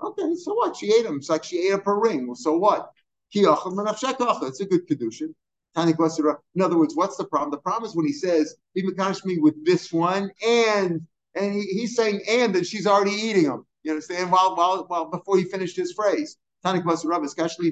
[0.03, 0.77] Okay, so what?
[0.77, 1.17] She ate them.
[1.17, 2.27] It's like she ate up her ring.
[2.27, 2.91] Well, so what?
[3.33, 5.35] It's a good Kedushin.
[5.77, 7.51] In other words, what's the problem?
[7.53, 11.61] The problem is when he says, be Makarish me with this one, and and he,
[11.61, 13.65] he's saying and, and she's already eating them.
[13.85, 14.33] You understand?
[14.33, 16.37] While, while, while before he finished his phrase.
[16.65, 17.71] Tanik Masarab, especially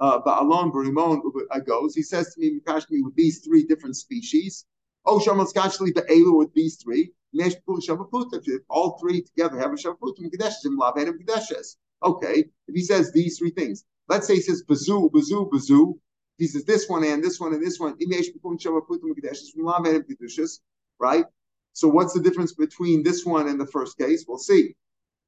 [0.00, 4.66] Ba'alon Barimon uh, goes, he says to me, Mikashmi with these three different species.
[5.04, 7.12] Oh, Shamal Skashli Ba'elu with these three.
[8.68, 11.76] All three together have a Shavaput, Mikadeshim, Lavan, Mikadeshes.
[12.02, 15.98] Okay, if he says these three things, let's say he says bazoo, bazoo, bazoo.
[16.38, 17.96] He says this one and this one and this one.
[20.98, 21.24] Right?
[21.72, 24.24] So what's the difference between this one and the first case?
[24.26, 24.74] We'll see.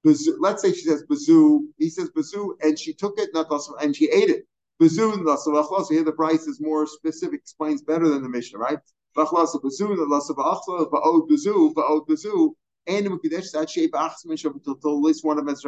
[0.05, 3.51] Let's say she says bazoo, he says bazoo, and she took it, not
[3.81, 4.47] and she ate it.
[4.81, 8.79] Bezun so here the price is more specific, explains better than the Mishnah, right?
[9.17, 12.51] V'achlasa bezun lasa v'achla v'od bezu v'od bezu
[12.87, 15.65] and Mukadesh that shape at least one of is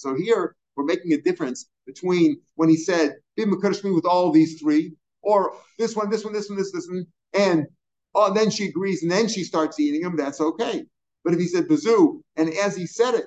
[0.00, 4.92] So here we're making a difference between when he said me with all these three,
[5.22, 7.66] or this one, this one, this one, this, this one, and
[8.14, 10.16] oh, and then she agrees, and then she starts eating them.
[10.16, 10.84] That's okay.
[11.24, 13.26] But if he said bezu, and as he said it,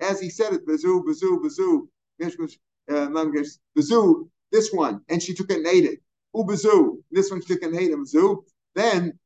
[0.00, 1.88] as he said it, bezu, bezu, bezu,
[2.90, 3.08] uh,
[3.76, 6.00] bezu, this one, and she took ate it.
[6.34, 7.98] Ubazu, this one took it and ate it.
[7.98, 8.42] Ubazu.
[8.74, 9.18] Then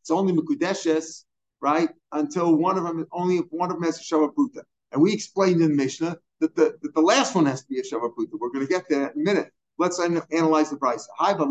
[0.00, 1.24] it's only Mekudeshes,
[1.60, 1.90] right?
[2.12, 4.62] Until one of them, only if one of them has a Shavaputa.
[4.92, 7.82] And we explained in Mishnah that the, that the last one has to be a
[7.82, 8.32] Shavaputa.
[8.38, 9.50] We're going to get there in a minute.
[9.78, 11.08] Let's analyze the price.
[11.16, 11.48] Hi, Then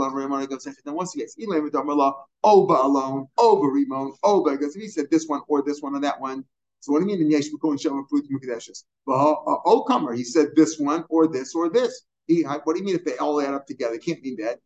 [0.95, 4.51] once again, Elam Oba alone, Oba Rimon, Oba.
[4.51, 6.45] Because if he said this one or this one or that one,
[6.81, 8.83] so what do you mean in Yesh Mekun Shem Fruit Mukadeshes?
[9.05, 12.03] Well, Okamer, he said this one or this or this.
[12.27, 13.95] He, what do you mean if they all add up together?
[13.95, 14.59] It can't mean that.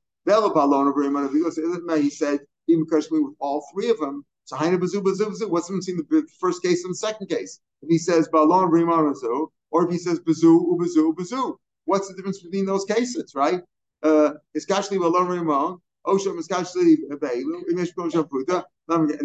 [2.02, 4.26] He said, even with all three of them.
[4.46, 5.50] So Haina Bazu Bazu.
[5.50, 7.60] What's the between the first case and the second case?
[7.82, 10.20] If he says Balon Rimanazu, or if he says
[11.86, 13.62] what's the difference between those cases, right?
[14.04, 14.62] Uh, and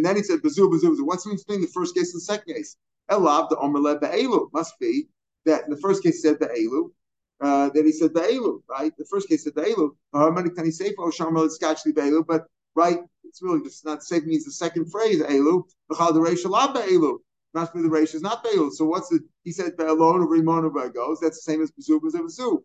[0.04, 1.04] then he said Bazu.
[1.04, 2.76] What's the difference between the first case and the second case?
[3.10, 5.08] Elav the must be
[5.44, 6.90] that in the first case said Be'elu,
[7.40, 8.92] uh, that he said Be'elu, right?
[8.96, 9.90] The first case said Be'elu.
[10.12, 14.52] Harmonic Tani Sefer, Sharmel, it's actually but right, it's really just not safe means the
[14.52, 15.62] second phrase, Elu.
[15.90, 17.18] B'chal the Reish Allah Be'elu.
[17.56, 18.70] Mashma the Reish is not Be'elu.
[18.72, 22.20] So what's the, he said Be'elon or Rimon goes, that's the same as Bezu, Bezu,
[22.20, 22.62] Bezu.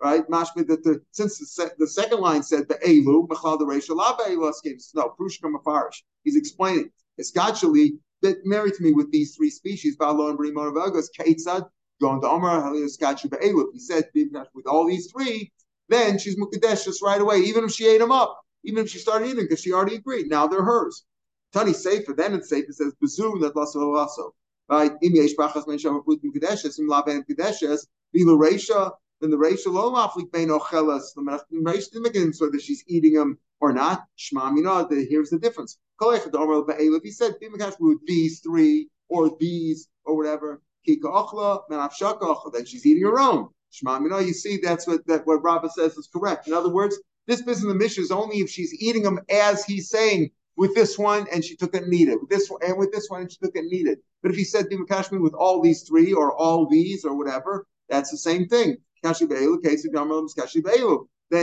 [0.00, 0.28] Right?
[0.28, 4.92] Mashma that the, since the, se, the second line said the Reish Allah Be'elu escapes.
[4.94, 6.02] No, Prushka Mafarish.
[6.24, 6.90] He's explaining.
[7.16, 11.68] It's that married to me with these three species, Ba'alon, Rimon, goes, Ketzad,
[12.00, 14.10] going to Omar, he said
[14.54, 15.52] with all these three,
[15.88, 18.98] then she's Mukadesh just right away, even if she ate them up, even if she
[18.98, 20.28] started eating because she already agreed.
[20.28, 21.04] Now they're hers.
[21.52, 24.34] Tani Sefer, then it's safe, it says Bazoo that Lasso Lasso.
[24.68, 24.92] Right?
[25.02, 29.72] Im yesh brachas men shavu putim kedeshes, im laben kedeshes, bilu reisha, then the reisha
[29.72, 31.22] lo maflik bein ochelas, the
[31.54, 34.04] reisha didn't make it so that she's eating them or not.
[34.18, 35.78] Shma mina, here's the difference.
[36.00, 37.34] If he said
[37.80, 43.48] with these three or these or whatever, kika ochla, menafshaka then she's eating her own.
[43.72, 46.48] Shma mina, you see that's what that what Rabbah says is correct.
[46.48, 49.64] In other words, this business of the Mishnah is only if she's eating them as
[49.64, 52.78] he's saying with this one and she took it and needed, with this one and
[52.78, 53.98] with this one and she took it and needed.
[54.22, 58.10] But if he said Dimakashmi with all these three or all these or whatever, that's
[58.10, 58.78] the same thing.
[59.02, 59.14] Then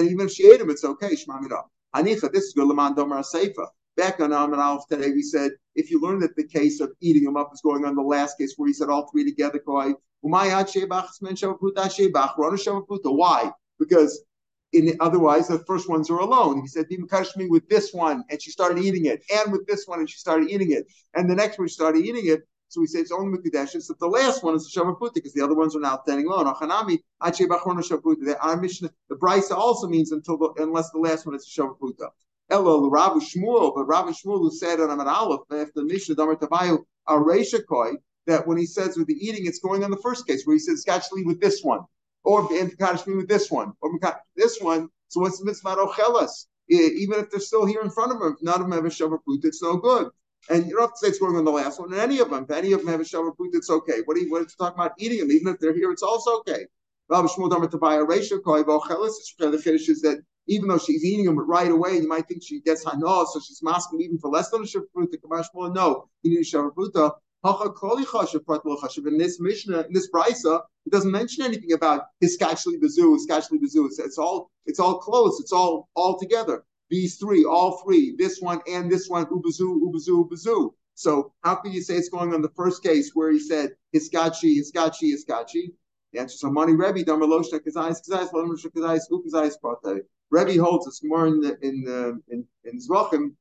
[0.07, 1.15] even if she ate them, it's okay.
[1.15, 1.61] Shmamira.
[1.95, 2.67] Hanicha, this is good.
[2.67, 3.67] Laman Domer Seifa.
[3.97, 7.23] Back on Amar Alf today, we said if you learn that the case of eating
[7.23, 9.93] them up is going on the last case where he said all three together, why?
[13.79, 14.23] Because
[14.73, 16.59] in, otherwise, the first ones are alone.
[16.61, 19.99] He said, me with this one, and she started eating it, and with this one,
[19.99, 22.41] and she started eating it, and the next one she started eating it.
[22.67, 23.81] So we say it's only Mekudesh.
[23.81, 26.47] So the last one is the Shavaputa because the other ones are now standing alone.
[26.47, 26.57] Our
[28.57, 32.09] Mishnah, the Brisa also means until the, unless the last one is the Shavaputa.
[32.49, 36.83] Elo Rav Shmuel, but Rav Shmuel who said on Amar Aleph after Mishnah Damar Tavayu
[37.07, 37.93] Aresha Koi
[38.27, 40.59] that when he says with the eating, it's going on the first case where he
[40.59, 41.81] says actually with this one
[42.25, 43.91] or Kadashmi with this one, or
[44.35, 44.89] this one.
[45.09, 46.47] So what's the mitzvah ochelas?
[46.67, 49.19] Even if they're still here in front of if none of them have a shavar
[49.27, 50.09] it's no good.
[50.49, 51.93] And you don't have to say it's going on the last one.
[51.93, 54.01] In any of them, if any of them have a shavar it's okay.
[54.05, 55.31] What are you, what are you talking about eating them?
[55.31, 56.65] Even if they're here, it's also okay.
[57.07, 59.13] Rabbi Shmuel Damar Tabaya Reisha Koi Bochelas.
[59.37, 62.61] The Kiddush is that even though she's eating them right away, you might think she
[62.61, 65.11] gets hana, so she's masking even for less than a fruit.
[65.11, 66.71] The no, you need a shavar
[69.07, 73.85] in this Mishnah, in this Brisa, it doesn't mention anything about Hiskachli Bazu, Hiskachli Bazu.
[73.85, 75.39] It's, it's all it's all close.
[75.39, 76.63] It's all all together.
[76.89, 80.71] These three, all three, this one and this one, Ubazu, Ubazu, Ubazu.
[80.93, 84.57] So how can you say it's going on the first case where he said Hiskachi,
[84.59, 85.73] Hiskachi, Hiskachi?
[86.15, 90.05] The answer is money Rebbe, Kazais, Lomoshna Kazais, Ukazais, Prate.
[90.31, 93.33] Rebbe holds us more in the in the in, in Zvachim.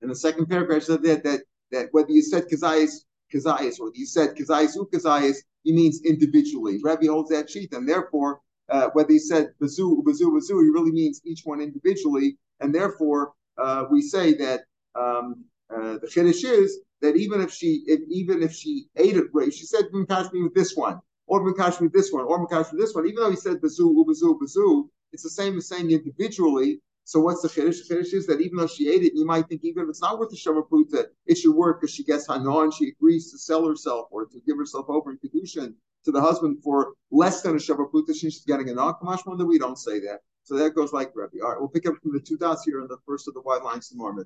[0.00, 4.06] In the second paragraph, said that that that whether you said kazayis, kazayis, or you
[4.06, 6.80] said kazayis ukazayis, he means individually.
[6.82, 10.90] Rabbi holds that sheet, and therefore, uh, whether he said bazu, bazu, bazu, he really
[10.90, 14.62] means each one individually, and therefore uh, we say that
[14.96, 19.54] um, uh, the chiddush is that even if she, if, even if she ate it,
[19.54, 21.00] she said mekashmi with this one,
[21.32, 24.88] or with this one, or with this one, even though he said bazu, bazu, bazu,
[25.12, 26.78] it's the same as saying individually.
[27.04, 27.88] So what's the chiddush?
[27.88, 30.02] The chiddush is that even though she ate it, you might think even if it's
[30.02, 33.38] not worth the shavapruta, it should work because she gets hana and she agrees to
[33.38, 35.72] sell herself or to give herself over in kedushin
[36.04, 38.14] to the husband for less than a shavapruta.
[38.14, 39.38] She's getting a nakamash one.
[39.38, 40.18] that we don't say that.
[40.44, 41.42] So that goes like Rebbe.
[41.42, 43.40] All right, we'll pick up from the two dots here on the first of the
[43.40, 44.22] white lines tomorrow.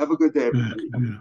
[0.00, 0.88] Have a good day, everybody.
[0.92, 1.18] Yeah, yeah.